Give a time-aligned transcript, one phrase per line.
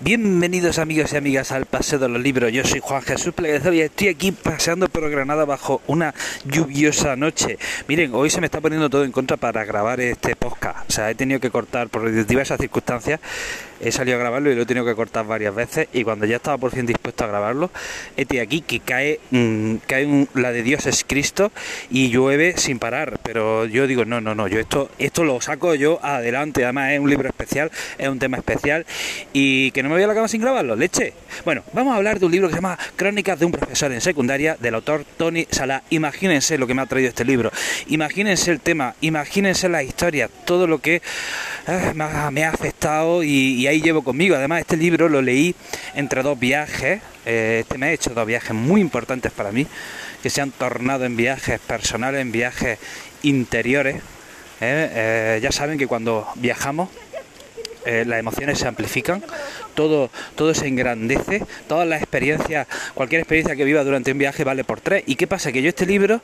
[0.00, 2.52] Bienvenidos amigos y amigas al Paseo de los Libros.
[2.52, 6.14] Yo soy Juan Jesús Pleguezor y estoy aquí paseando por Granada bajo una
[6.44, 7.56] lluviosa noche.
[7.88, 10.90] Miren, hoy se me está poniendo todo en contra para grabar este podcast.
[10.90, 13.20] O sea, he tenido que cortar por diversas circunstancias
[13.80, 16.36] he salido a grabarlo y lo he tenido que cortar varias veces y cuando ya
[16.36, 17.70] estaba por fin dispuesto a grabarlo,
[18.16, 21.52] este aquí que cae, mm, cae la de Dios es Cristo
[21.90, 25.74] y llueve sin parar, pero yo digo, no, no, no, yo esto, esto lo saco
[25.74, 28.86] yo adelante, además es un libro especial, es un tema especial
[29.32, 31.12] y que no me voy a la cama sin grabarlo, leche.
[31.44, 34.00] Bueno, vamos a hablar de un libro que se llama Crónicas de un profesor en
[34.00, 35.82] secundaria del autor Tony Sala.
[35.90, 37.50] Imagínense lo que me ha traído este libro,
[37.88, 41.02] imagínense el tema, imagínense la historia, todo lo que
[41.66, 44.36] eh, me, ha, afectado y ahí llevo conmigo.
[44.36, 45.54] Además, este libro lo leí
[45.96, 47.00] entre dos viajes.
[47.24, 49.66] Eh, este me ha hecho dos viajes muy importantes para mí,
[50.22, 52.78] que se han tornado en viajes personales, en viajes
[53.22, 53.96] interiores.
[54.60, 56.88] Eh, eh, ya saben que cuando viajamos
[57.86, 59.22] las emociones se amplifican,
[59.74, 64.64] todo, todo se engrandece, todas las experiencias, cualquier experiencia que viva durante un viaje vale
[64.64, 65.04] por tres.
[65.06, 65.52] ¿Y qué pasa?
[65.52, 66.20] Que yo este libro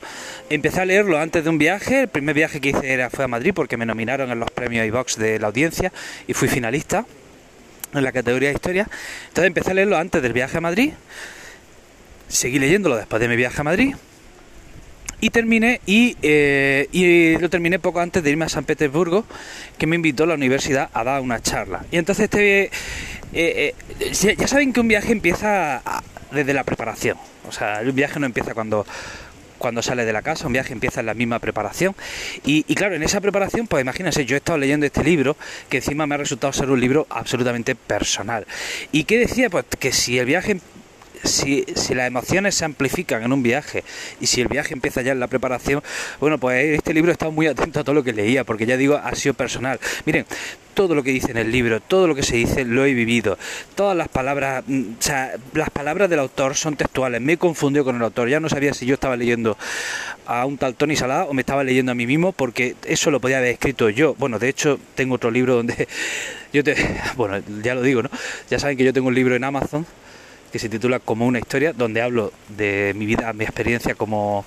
[0.49, 3.27] empecé a leerlo antes de un viaje, el primer viaje que hice era, fue a
[3.27, 5.91] Madrid porque me nominaron en los premios iVox de la audiencia
[6.27, 7.05] y fui finalista
[7.93, 8.87] en la categoría de historia.
[9.27, 10.93] Entonces empecé a leerlo antes del viaje a Madrid,
[12.27, 13.95] seguí leyéndolo después de mi viaje a Madrid
[15.19, 19.25] y terminé y, eh, y, lo terminé poco antes de irme a San Petersburgo
[19.77, 22.63] que me invitó la universidad a dar una charla y entonces este
[23.33, 25.81] eh, eh, ya saben que un viaje empieza
[26.31, 28.85] desde la preparación o sea el viaje no empieza cuando
[29.63, 31.95] cuando sale de la casa, un viaje empieza en la misma preparación.
[32.43, 35.37] Y, claro, en esa preparación, pues imagínense, yo he estado leyendo este libro,
[35.69, 38.45] que encima me ha resultado ser un libro absolutamente personal.
[38.91, 39.49] ¿Y qué decía?
[39.49, 40.59] Pues que si el viaje
[41.23, 43.83] si, si, las emociones se amplifican en un viaje
[44.19, 45.81] y si el viaje empieza ya en la preparación,
[46.19, 48.77] bueno, pues este libro he estado muy atento a todo lo que leía, porque ya
[48.77, 49.79] digo, ha sido personal.
[50.05, 50.25] Miren,
[50.73, 53.37] todo lo que dice en el libro, todo lo que se dice lo he vivido.
[53.75, 57.21] Todas las palabras, mm, o sea, las palabras del autor son textuales.
[57.21, 58.29] Me he confundido con el autor.
[58.29, 59.57] Ya no sabía si yo estaba leyendo
[60.25, 63.19] a un tal Tony Salada o me estaba leyendo a mí mismo porque eso lo
[63.19, 64.15] podía haber escrito yo.
[64.15, 65.87] Bueno, de hecho, tengo otro libro donde
[66.53, 66.75] yo te,
[67.15, 68.09] bueno, ya lo digo, ¿no?
[68.49, 69.85] Ya saben que yo tengo un libro en Amazon
[70.53, 74.45] que se titula Como una historia, donde hablo de mi vida, mi experiencia como,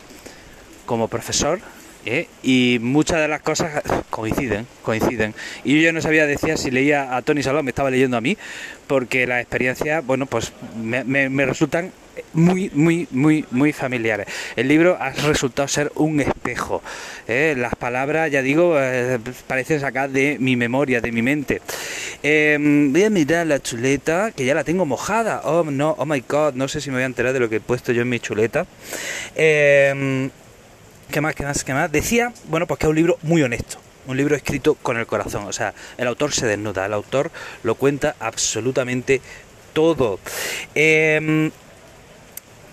[0.86, 1.58] como profesor
[2.04, 2.28] ¿eh?
[2.44, 5.34] y muchas de las cosas coinciden, coinciden.
[5.64, 8.38] Y yo no sabía decir si leía a Tony Salón, me estaba leyendo a mí,
[8.86, 11.90] porque las experiencias, bueno, pues me, resultan
[12.32, 14.26] muy, muy, muy, muy familiares.
[14.56, 16.82] El libro ha resultado ser un espejo.
[17.28, 17.54] ¿eh?
[17.56, 21.62] Las palabras, ya digo, eh, parecen sacar de mi memoria, de mi mente.
[22.22, 25.42] Em, voy a mirar la chuleta, que ya la tengo mojada.
[25.44, 27.56] Oh, no, oh my god, no sé si me voy a enterar de lo que
[27.56, 28.66] he puesto yo en mi chuleta.
[29.34, 30.30] Eh,
[31.10, 31.90] ¿Qué más, qué más, qué más?
[31.90, 35.44] Decía, bueno, pues que es un libro muy honesto, un libro escrito con el corazón,
[35.44, 37.30] o sea, el autor se desnuda, el autor
[37.62, 39.20] lo cuenta absolutamente
[39.72, 40.18] todo.
[40.74, 41.50] Em,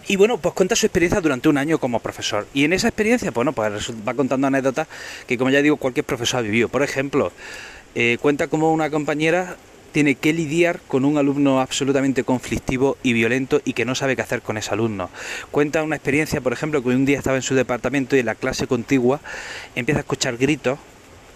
[0.07, 2.47] y bueno, pues cuenta su experiencia durante un año como profesor.
[2.53, 4.87] Y en esa experiencia, bueno, pues va contando anécdotas
[5.27, 6.69] que, como ya digo, cualquier profesor ha vivido.
[6.69, 7.31] Por ejemplo,
[7.95, 9.57] eh, cuenta como una compañera
[9.93, 14.23] tiene que lidiar con un alumno absolutamente conflictivo y violento y que no sabe qué
[14.23, 15.09] hacer con ese alumno.
[15.51, 18.35] Cuenta una experiencia, por ejemplo, que un día estaba en su departamento y en la
[18.35, 19.21] clase contigua
[19.75, 20.79] empieza a escuchar gritos,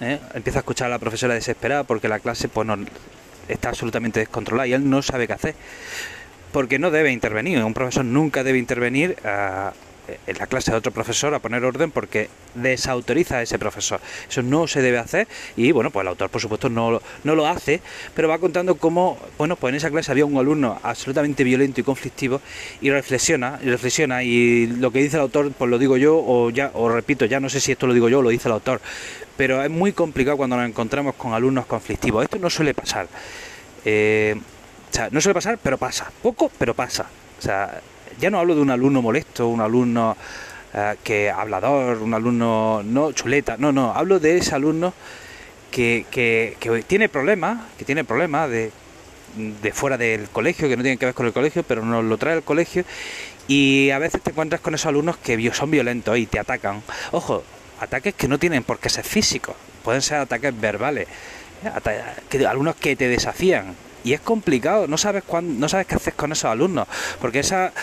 [0.01, 0.19] ¿eh?
[0.33, 2.67] empieza a escuchar a la profesora desesperada porque la clase pues,
[3.47, 5.55] está absolutamente descontrolada y él no sabe qué hacer.
[6.51, 9.73] Porque no debe intervenir, un profesor nunca debe intervenir a,
[10.25, 13.99] en la clase de otro profesor a poner orden porque desautoriza a ese profesor.
[14.29, 17.47] Eso no se debe hacer y bueno, pues el autor por supuesto no, no lo
[17.47, 17.81] hace,
[18.15, 21.83] pero va contando cómo, bueno, pues en esa clase había un alumno absolutamente violento y
[21.83, 22.41] conflictivo
[22.81, 26.49] y reflexiona, y reflexiona y lo que dice el autor, pues lo digo yo o
[26.49, 28.53] ya, o repito, ya no sé si esto lo digo yo o lo dice el
[28.53, 28.81] autor,
[29.35, 32.23] pero es muy complicado cuando nos encontramos con alumnos conflictivos.
[32.23, 33.07] Esto no suele pasar.
[33.85, 34.35] Eh,
[35.11, 36.11] no suele pasar, pero pasa.
[36.21, 37.05] Poco, pero pasa.
[37.39, 37.81] O sea,
[38.19, 40.17] ya no hablo de un alumno molesto, un alumno
[40.73, 44.93] eh, que hablador, un alumno no chuleta, no, no, hablo de ese alumno
[45.71, 48.71] que, que, que tiene problemas, que tiene problemas de,
[49.61, 52.17] de fuera del colegio, que no tienen que ver con el colegio, pero nos lo
[52.17, 52.83] trae el colegio
[53.47, 56.81] y a veces te encuentras con esos alumnos que son violentos y te atacan.
[57.11, 57.43] Ojo,
[57.79, 61.07] ataques que no tienen por qué ser físicos, pueden ser ataques verbales,
[62.47, 63.75] algunos que te desafían.
[64.03, 66.87] Y es complicado, no sabes cuándo, no sabes qué hacer con esos alumnos,
[67.19, 67.73] porque esa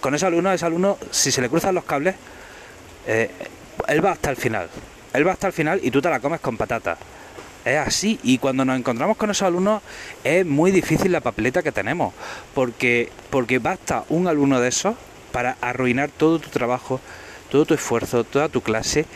[0.00, 2.16] con ese alumno, ese alumno, si se le cruzan los cables,
[3.06, 3.30] eh,
[3.88, 4.68] él va hasta el final.
[5.12, 6.98] Él va hasta el final y tú te la comes con patatas.
[7.64, 8.18] Es así.
[8.22, 9.82] Y cuando nos encontramos con esos alumnos
[10.24, 12.14] es muy difícil la papeleta que tenemos.
[12.54, 14.94] Porque, porque basta un alumno de esos
[15.32, 17.00] para arruinar todo tu trabajo,
[17.50, 19.06] todo tu esfuerzo, toda tu clase.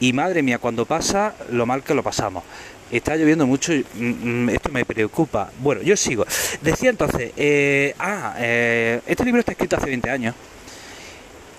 [0.00, 2.42] Y madre mía, cuando pasa, lo mal que lo pasamos.
[2.90, 5.50] Está lloviendo mucho mm, mm, esto me preocupa.
[5.60, 6.26] Bueno, yo sigo.
[6.60, 10.34] Decía entonces, eh, ah, eh, este libro está escrito hace 20 años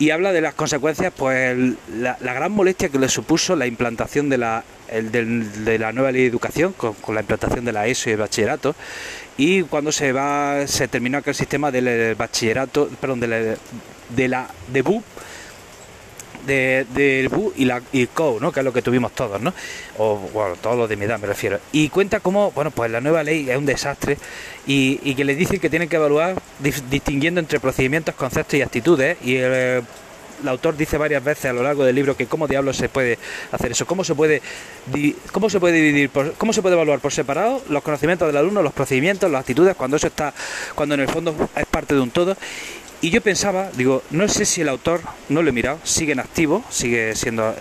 [0.01, 1.55] y habla de las consecuencias, pues
[1.95, 6.27] la, gran molestia que le supuso la implantación de la, de la nueva ley de
[6.27, 8.73] educación, con, la implantación de la ESO y el bachillerato,
[9.37, 13.37] y cuando se va, se terminó aquel sistema del bachillerato, perdón, de la,
[14.15, 14.81] de la de
[16.41, 18.51] BU, de, del BU y la y CO, ¿no?
[18.51, 19.53] que es lo que tuvimos todos, ¿no?
[19.97, 21.59] o bueno, todos los de mi edad me refiero.
[21.71, 24.17] Y cuenta cómo, bueno, pues la nueva ley es un desastre
[24.67, 26.41] y, y que le dicen que tienen que evaluar
[26.89, 29.83] distinguiendo entre procedimientos, conceptos y actitudes y el,
[30.41, 33.17] el autor dice varias veces a lo largo del libro que cómo diablos se puede
[33.51, 34.41] hacer eso, cómo se puede
[35.31, 38.73] cómo se puede dividir, cómo se puede evaluar por separado los conocimientos del alumno, los
[38.73, 40.33] procedimientos, las actitudes, cuando eso está,
[40.75, 42.35] cuando en el fondo es parte de un todo.
[43.03, 46.19] Y yo pensaba, digo, no sé si el autor, no lo he mirado, sigue en
[46.19, 47.55] activo, sigue siendo,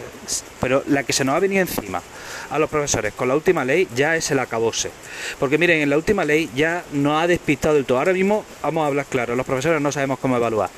[0.60, 2.02] pero la que se nos ha venido encima
[2.50, 4.90] a los profesores con la última ley ya es el acabose.
[5.38, 7.98] Porque miren, en la última ley ya nos ha despistado del todo.
[7.98, 10.68] Ahora mismo, vamos a hablar claro, los profesores no sabemos cómo evaluar.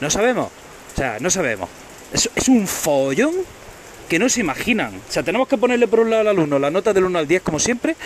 [0.00, 0.48] No sabemos.
[0.92, 1.68] O sea, no sabemos.
[2.12, 3.32] Es, es un follón
[4.08, 4.94] que no se imaginan.
[5.08, 7.28] O sea, tenemos que ponerle por un lado al alumno la nota del 1 al
[7.28, 7.96] 10 como siempre,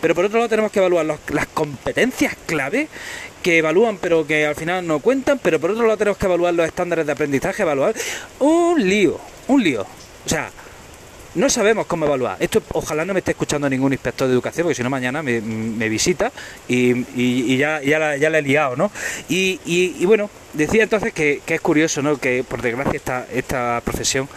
[0.00, 2.88] pero por otro lado tenemos que evaluar las competencias clave
[3.42, 6.54] que evalúan pero que al final no cuentan, pero por otro lado tenemos que evaluar
[6.54, 7.94] los estándares de aprendizaje, evaluar
[8.40, 9.82] un lío, un lío.
[9.82, 10.50] O sea,
[11.34, 12.36] no sabemos cómo evaluar.
[12.40, 15.88] Esto ojalá no me esté escuchando ningún inspector de educación, porque si no mañana me,
[15.88, 16.32] visita
[16.66, 18.90] y, ya, ya, la, ya he liado, ¿no?
[19.28, 22.18] Y, bueno, decía entonces que, es curioso, ¿no?
[22.18, 24.28] Que por desgracia esta, esta profesión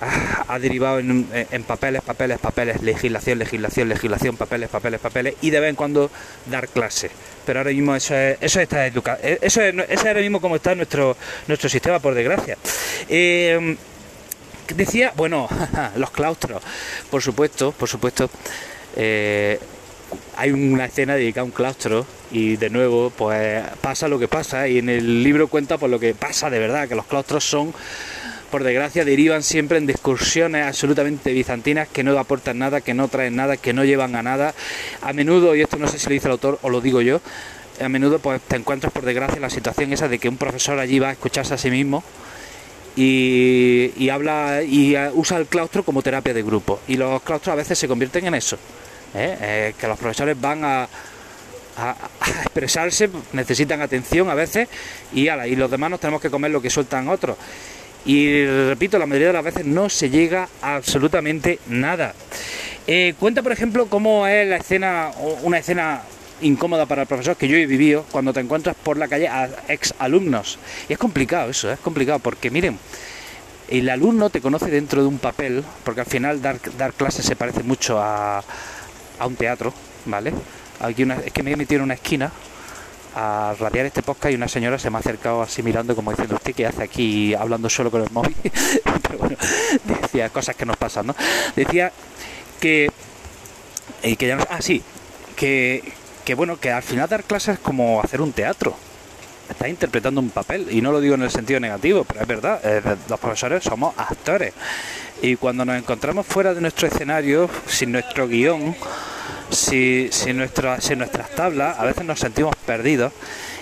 [0.00, 1.26] ha derivado en,
[1.66, 6.10] papeles, papeles, papeles, legislación, legislación, legislación, papeles, papeles, papeles y de vez en cuando
[6.46, 7.10] dar clases.
[7.44, 10.74] Pero ahora mismo eso es, eso está educado, eso es, es ahora mismo como está
[10.74, 11.16] nuestro
[11.46, 12.56] nuestro sistema, por desgracia.
[13.08, 13.76] Eh,
[14.74, 15.48] decía, bueno,
[15.96, 16.62] los claustros,
[17.10, 18.30] por supuesto, por supuesto.
[18.96, 19.58] Eh,
[20.36, 24.66] hay una escena dedicada a un claustro y de nuevo pues pasa lo que pasa
[24.66, 27.72] y en el libro cuenta por lo que pasa de verdad, que los claustros son
[28.50, 33.36] por desgracia derivan siempre en discusiones absolutamente bizantinas que no aportan nada, que no traen
[33.36, 34.54] nada, que no llevan a nada.
[35.02, 37.20] A menudo, y esto no sé si lo dice el autor o lo digo yo,
[37.80, 40.78] a menudo pues te encuentras por desgracia en la situación esa de que un profesor
[40.78, 42.04] allí va a escucharse a sí mismo
[42.96, 46.80] y, habla y usa el claustro como terapia de grupo.
[46.88, 48.56] Y los claustros a veces se convierten en eso,
[49.14, 49.36] ¿eh?
[49.40, 50.88] Eh, que los profesores van a,
[52.44, 54.68] expresarse, necesitan atención a veces
[55.14, 57.36] y, y los demás nos tenemos que comer lo que sueltan otros.
[58.04, 62.14] Y repito, la mayoría de las veces no se llega a absolutamente nada.
[62.86, 65.10] Eh, cuenta, por ejemplo, cómo es la escena,
[65.42, 66.02] una escena
[66.40, 69.48] incómoda para el profesor que yo he vivido cuando te encuentras por la calle a
[69.68, 70.58] ex alumnos.
[70.88, 72.78] Y es complicado eso, es complicado porque miren,
[73.68, 77.36] el alumno te conoce dentro de un papel, porque al final dar, dar clases se
[77.36, 78.42] parece mucho a,
[79.18, 79.72] a un teatro,
[80.06, 80.32] ¿vale?
[80.80, 82.32] Aquí una, es que me he metido en una esquina
[83.14, 86.36] a radiar este podcast y una señora se me ha acercado así mirando como diciendo
[86.36, 88.36] usted qué hace aquí hablando solo con el móvil
[89.02, 89.36] pero bueno
[89.84, 91.14] decía cosas que nos pasan
[91.56, 91.92] decía
[92.60, 92.90] que
[94.02, 94.82] y que ya no, ah sí
[95.40, 95.82] que,
[96.26, 98.76] que bueno, que al final dar clases es como hacer un teatro.
[99.48, 102.60] Estás interpretando un papel, y no lo digo en el sentido negativo, pero es verdad,
[103.08, 104.52] los profesores somos actores.
[105.22, 108.76] Y cuando nos encontramos fuera de nuestro escenario, sin nuestro guion,
[109.50, 110.48] sin, sin,
[110.80, 113.12] sin nuestras tablas, a veces nos sentimos perdidos.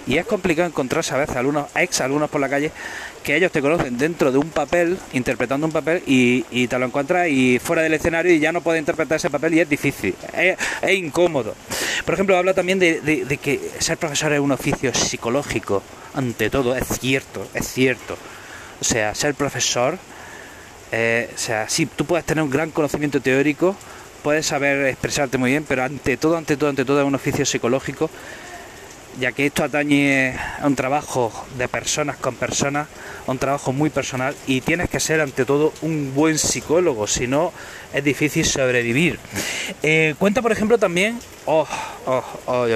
[0.06, 2.72] Y es complicado encontrarse a veces algunos ex alumnos por la calle
[3.22, 7.28] que ellos te conocen dentro de un papel, interpretando un papel, y, te lo encuentras
[7.28, 10.56] y fuera del escenario y ya no puedes interpretar ese papel y es difícil, es,
[10.90, 11.54] incómodo.
[12.06, 15.82] Por ejemplo, habla también de, que ser profesor es un oficio psicológico,
[16.14, 18.16] ante todo, es cierto, es cierto.
[18.80, 19.98] O sea, ser profesor,
[20.90, 23.76] eh, o sea, sí, tú puedes tener un gran conocimiento teórico,
[24.28, 27.46] puedes saber expresarte muy bien, pero ante todo, ante todo, ante todo es un oficio
[27.46, 28.10] psicológico
[29.18, 32.88] ya que esto atañe a un trabajo de personas con personas,
[33.26, 37.26] a un trabajo muy personal y tienes que ser ante todo un buen psicólogo, si
[37.26, 37.54] no
[37.94, 39.18] es difícil sobrevivir.
[39.82, 41.66] Eh, cuenta, por ejemplo, también, oh,
[42.04, 42.66] oh, oh,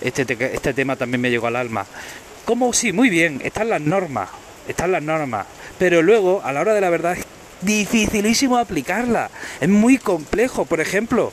[0.00, 1.84] este, este tema también me llegó al alma.
[2.44, 2.72] ¿Cómo?
[2.72, 4.28] Sí, muy bien, están las normas,
[4.68, 5.48] están las normas,
[5.80, 7.26] pero luego, a la hora de la verdad, es
[7.62, 11.32] dificilísimo aplicarla, es muy complejo, por ejemplo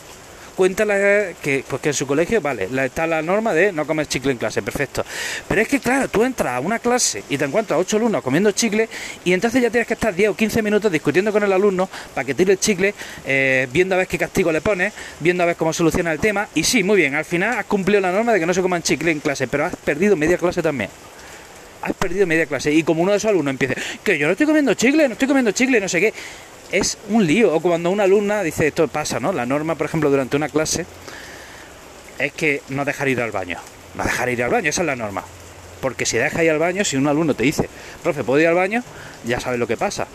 [0.55, 4.31] cuéntale que, pues que en su colegio, vale, está la norma de no comer chicle
[4.31, 5.03] en clase, perfecto.
[5.47, 8.23] Pero es que, claro, tú entras a una clase y te encuentras a ocho alumnos
[8.23, 8.89] comiendo chicle
[9.23, 12.25] y entonces ya tienes que estar 10 o 15 minutos discutiendo con el alumno para
[12.25, 12.93] que tire el chicle,
[13.25, 16.47] eh, viendo a ver qué castigo le pones, viendo a ver cómo soluciona el tema.
[16.55, 18.81] Y sí, muy bien, al final has cumplido la norma de que no se coman
[18.81, 20.89] chicle en clase, pero has perdido media clase también
[21.85, 22.73] has perdido media clase.
[22.73, 25.27] Y como uno de esos alumnos empieza, que yo no estoy comiendo chicle, no estoy
[25.27, 26.13] comiendo chicle, no sé qué
[26.71, 27.53] es un lío.
[27.53, 29.31] O cuando una alumna dice, esto pasa, ¿no?
[29.31, 30.85] La norma, por ejemplo, durante una clase
[32.17, 33.59] es que no dejar ir al baño.
[33.93, 35.23] No dejar ir al baño, esa es la norma.
[35.79, 37.69] Porque si dejas ir al baño, si un alumno te dice,
[38.01, 38.83] profe, ¿puedo ir al baño?
[39.23, 40.07] Ya sabes lo que pasa.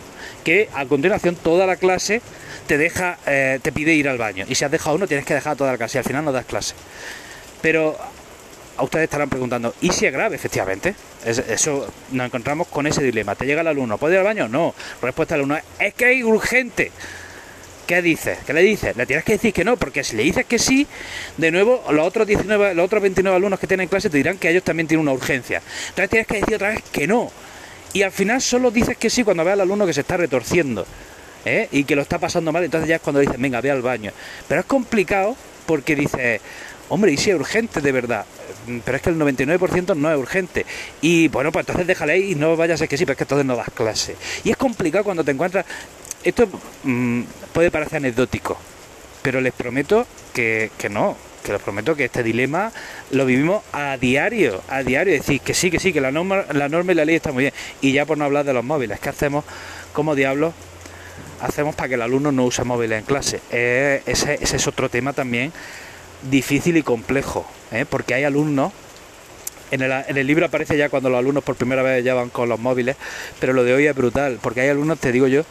[0.43, 2.21] Que a continuación toda la clase
[2.67, 4.45] te deja, eh, te pide ir al baño.
[4.49, 5.97] Y si has dejado uno, tienes que dejar toda la clase.
[5.97, 6.73] Y al final no das clase.
[7.61, 7.97] Pero
[8.81, 10.35] a ustedes estarán preguntando, ¿y si es grave?
[10.35, 10.95] Efectivamente.
[11.23, 13.35] eso nos encontramos con ese dilema.
[13.35, 13.99] ¿Te llega el alumno?
[13.99, 14.47] ¿Puede ir al baño?
[14.47, 14.73] No.
[15.01, 16.91] Respuesta del alumno es que es urgente.
[17.85, 18.39] ¿Qué dices?
[18.45, 18.95] ¿Qué le dices?
[18.97, 20.87] Le tienes que decir que no, porque si le dices que sí,
[21.37, 24.49] de nuevo los otros 19, los otros 29 alumnos que tienen clase te dirán que
[24.49, 25.61] ellos también tienen una urgencia.
[25.89, 27.31] Entonces tienes que decir otra vez que no.
[27.93, 30.87] Y al final solo dices que sí cuando ve al alumno que se está retorciendo
[31.45, 31.67] ¿eh?
[31.71, 34.11] y que lo está pasando mal, entonces ya es cuando dices, venga, ve al baño.
[34.47, 35.35] Pero es complicado
[35.67, 36.41] porque dices,
[36.89, 38.25] hombre, y si es urgente de verdad,
[38.85, 40.65] pero es que el 99% no es urgente.
[41.01, 43.17] Y bueno, pues entonces déjale ahí y no vayas a ser que sí, pero es
[43.17, 44.15] que entonces no das clase.
[44.43, 45.65] Y es complicado cuando te encuentras
[46.23, 46.47] esto
[46.83, 47.21] mm,
[47.53, 48.57] puede parecer anecdótico,
[49.21, 52.71] pero les prometo que, no, que les prometo que este dilema
[53.11, 56.45] lo vivimos a diario, a diario, es decir, que sí, que sí, que la norma,
[56.53, 57.53] la norma y la ley está muy bien.
[57.81, 59.45] Y ya por no hablar de los móviles, ¿qué hacemos
[59.93, 60.53] como diablos?
[61.41, 63.41] Hacemos para que el alumno no use móviles en clase.
[64.05, 65.51] ese, es otro tema también
[66.29, 67.85] difícil y complejo, ¿eh?
[67.89, 68.71] porque hay alumnos
[69.71, 72.29] en el, en el, libro aparece ya cuando los alumnos por primera vez ya van
[72.29, 72.97] con los móviles,
[73.39, 75.43] pero lo de hoy es brutal, porque hay alumnos, te digo yo,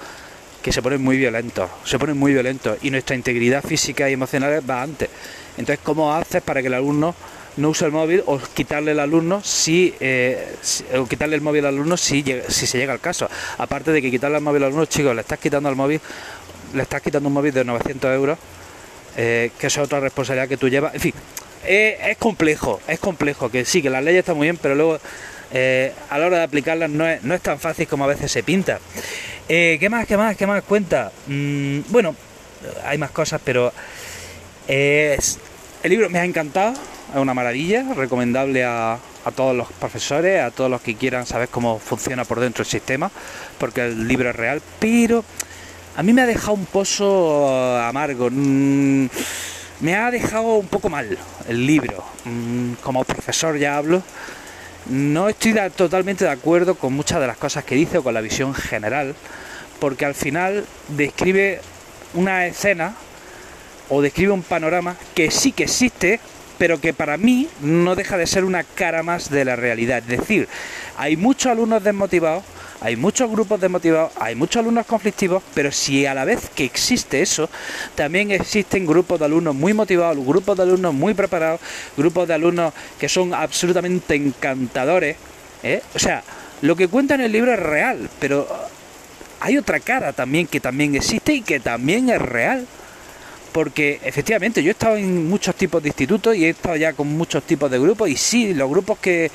[0.62, 4.62] que se ponen muy violentos, se ponen muy violentos y nuestra integridad física y emocional
[4.68, 5.08] va antes.
[5.56, 7.14] Entonces, ¿cómo haces para que el alumno
[7.56, 10.54] no use el móvil o quitarle el alumno si, eh,
[10.96, 13.28] o quitarle el móvil al alumno si, si se llega al caso?
[13.58, 16.00] Aparte de que quitarle el móvil al alumno, chicos, le estás quitando el móvil,
[16.74, 18.38] le estás quitando un móvil de 900 euros,
[19.16, 20.94] eh, que es otra responsabilidad que tú llevas.
[20.94, 21.14] En fin,
[21.64, 24.98] eh, es complejo, es complejo, que sí, que la ley está muy bien, pero luego
[26.10, 28.78] a la hora de aplicarlas no es, tan fácil como a veces se pinta.
[29.48, 30.06] Eh, ¿Qué más?
[30.06, 30.36] ¿Qué más?
[30.36, 31.10] ¿Qué más cuenta?
[31.26, 32.14] Mm, bueno,
[32.84, 33.72] hay más cosas, pero
[34.68, 35.18] el
[35.90, 36.74] libro me ha encantado,
[37.10, 38.98] es una maravilla, recomendable a,
[39.34, 43.10] todos los profesores, a todos los que quieran saber cómo funciona por dentro el sistema,
[43.58, 45.24] porque el libro es real, pero
[45.96, 48.28] a mí me ha dejado un pozo amargo.
[48.30, 49.06] Mm,
[49.80, 51.18] me ha dejado un poco mal
[51.48, 52.04] el libro.
[52.24, 54.02] Mm, como profesor ya hablo.
[54.86, 58.20] No estoy totalmente de acuerdo con muchas de las cosas que dice o con la
[58.20, 59.14] visión general,
[59.78, 61.60] porque al final describe
[62.14, 62.94] una escena
[63.88, 66.18] o describe un panorama que sí que existe,
[66.56, 69.98] pero que para mí no deja de ser una cara más de la realidad.
[69.98, 70.48] Es decir,
[70.96, 72.42] hay muchos alumnos desmotivados
[72.80, 77.20] hay muchos grupos desmotivados, hay muchos alumnos conflictivos, pero si a la vez que existe
[77.20, 77.50] eso,
[77.94, 81.60] también existen grupos de alumnos muy motivados, grupos de alumnos muy preparados,
[81.94, 85.16] grupos de alumnos que son absolutamente encantadores.
[85.62, 85.82] ¿eh?
[85.94, 86.22] O sea,
[86.62, 88.48] lo que cuenta en el libro es real, pero
[89.40, 92.66] hay otra cara también que también existe y que también es real.
[93.52, 97.08] Porque efectivamente yo he estado en muchos tipos de institutos y he estado ya con
[97.08, 99.28] muchos tipos de grupos y sí, los grupos que,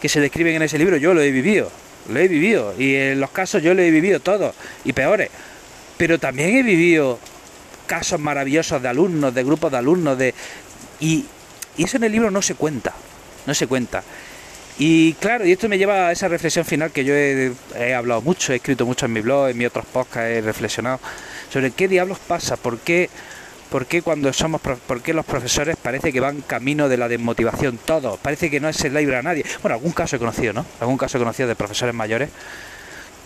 [0.00, 1.70] que se describen en ese libro yo lo he vivido
[2.08, 2.74] lo he vivido.
[2.78, 4.54] Y en los casos yo lo he vivido todos,
[4.84, 5.30] y peores.
[5.96, 7.18] Pero también he vivido
[7.86, 10.34] casos maravillosos de alumnos, de grupos de alumnos, de...
[11.00, 11.26] Y,
[11.78, 12.92] eso en el libro no se cuenta,
[13.46, 14.02] no se cuenta.
[14.78, 18.20] Y claro, y esto me lleva a esa reflexión final que yo he, he, hablado
[18.20, 21.00] mucho, he escrito mucho en mi blog, en mis otros podcasts, he reflexionado
[21.50, 23.08] sobre qué diablos pasa, por qué
[23.72, 27.78] ¿Por qué cuando somos, por qué los profesores parece que van camino de la desmotivación
[27.82, 28.18] todos?
[28.20, 29.46] Parece que no se libra a nadie.
[29.62, 30.66] Bueno, algún caso he conocido, ¿no?
[30.78, 32.28] Algún caso he conocido de profesores mayores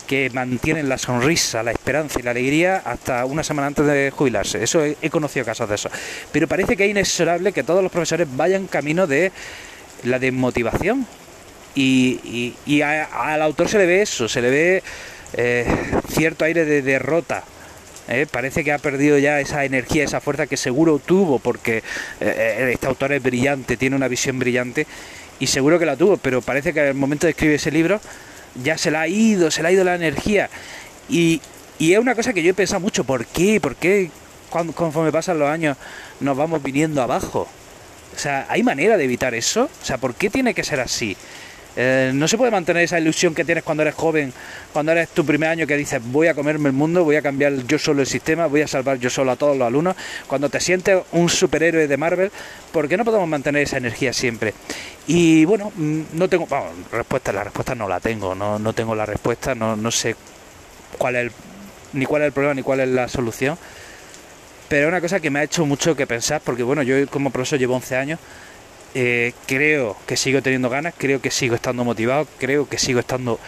[0.07, 4.63] que mantienen la sonrisa, la esperanza y la alegría hasta una semana antes de jubilarse.
[4.63, 5.89] Eso he, conocido casos de eso.
[6.31, 9.33] Pero parece que es inexorable que todos los profesores vayan camino de
[10.05, 11.05] la desmotivación.
[11.75, 14.83] Y, al autor se le ve eso, se le ve
[15.33, 15.67] eh,
[16.07, 17.43] cierto aire de derrota
[18.07, 18.27] ¿eh?
[18.29, 21.83] parece que ha perdido ya esa energía, esa fuerza que seguro tuvo, porque eh,
[22.21, 24.87] eh, este autor es brillante, tiene una visión brillante
[25.39, 27.99] y seguro que la tuvo, pero parece que al momento de escribir ese libro
[28.63, 30.49] ya se la ha ido, se le ha ido la energía.
[31.09, 31.41] Y,
[31.79, 33.61] y es una cosa que yo he pensado mucho, ¿por qué?
[33.61, 34.09] ¿Por qué
[34.49, 35.77] conforme pasan los años
[36.19, 37.47] nos vamos viniendo abajo?
[38.15, 39.69] O sea, ¿hay manera de evitar eso?
[39.81, 41.15] O sea, ¿por qué tiene que ser así?
[41.79, 44.33] Eh, no se puede mantener esa ilusión que tienes cuando eres joven,
[44.73, 47.53] cuando eres tu primer año que dices voy a comerme el mundo, voy a cambiar
[47.67, 49.95] yo solo el sistema, voy a salvar yo solo a todos los alumnos.
[50.25, 52.31] Cuando te sientes un superhéroe de Marvel,
[52.71, 54.55] ¿por qué no podemos mantener esa energía siempre?
[55.05, 58.95] Y bueno, mm, no tengo, bueno, respuesta, la respuesta no la tengo, no, no tengo
[58.95, 60.15] la respuesta, no, no sé
[60.97, 61.31] cuál es
[61.93, 63.55] ni cuál es el problema ni cuál es la solución.
[64.67, 67.59] Pero una cosa que me ha hecho mucho que pensar, porque bueno, yo como profesor
[67.59, 68.19] llevo 11 años
[68.99, 73.39] eh, creo que sigo teniendo ganas, creo que sigo estando motivado, creo que sigo estando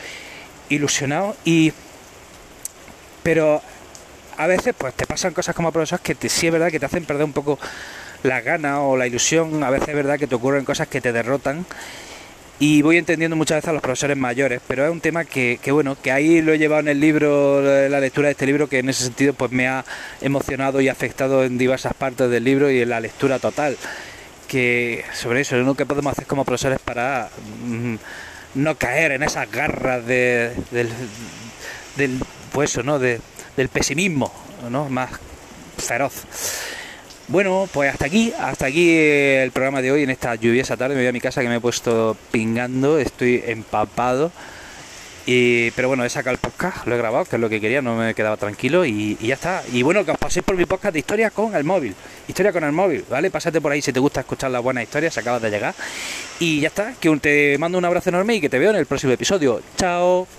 [0.70, 1.74] ilusionado y
[3.24, 3.64] pero
[4.38, 6.86] a veces pues te pasan cosas como profesor que te, sí es verdad que te
[6.86, 7.58] hacen perder un poco
[8.22, 11.12] la gana o la ilusión, a veces es verdad que te ocurren cosas que te
[11.12, 11.66] derrotan
[12.60, 15.72] y voy entendiendo muchas veces a los profesores mayores, pero es un tema que, que,
[15.72, 18.80] bueno, que ahí lo he llevado en el libro, la lectura de este libro, que
[18.80, 19.84] en ese sentido pues me ha
[20.22, 23.78] emocionado y afectado en diversas partes del libro y en la lectura total.
[24.50, 27.30] Que sobre eso, lo que podemos hacer como profesores para
[27.64, 27.96] mm,
[28.56, 30.54] no caer en esas garras de,
[31.96, 32.20] del,
[32.52, 33.00] pues ¿no?
[33.00, 33.22] De,
[33.56, 34.34] del pesimismo,
[34.70, 34.90] ¿no?
[34.90, 35.12] Más
[35.78, 36.26] feroz.
[37.28, 40.96] Bueno, pues hasta aquí, hasta aquí el programa de hoy en esta lluviosa tarde.
[40.96, 44.32] Me voy a mi casa que me he puesto pingando, estoy empapado.
[45.28, 46.49] Y, pero bueno, he sacado el
[46.86, 49.36] lo he grabado, que es lo que quería, no me quedaba tranquilo y, y, ya
[49.36, 49.64] está.
[49.72, 51.96] Y bueno, que os paséis por mi podcast de historia con el móvil.
[52.28, 53.32] Historia con el móvil, ¿vale?
[53.32, 55.74] Pásate por ahí si te gusta escuchar las buenas historias, acabas de llegar.
[56.40, 58.86] Y ya está, que te mando un abrazo enorme y que te veo en el
[58.86, 59.62] próximo episodio.
[59.78, 60.39] Chao.